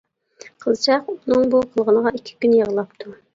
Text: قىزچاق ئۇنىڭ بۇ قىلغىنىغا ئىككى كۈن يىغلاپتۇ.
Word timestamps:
قىزچاق 0.63 1.11
ئۇنىڭ 1.15 1.45
بۇ 1.51 1.61
قىلغىنىغا 1.75 2.15
ئىككى 2.21 2.39
كۈن 2.47 2.57
يىغلاپتۇ. 2.61 3.15